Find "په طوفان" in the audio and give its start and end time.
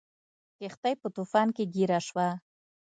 1.01-1.47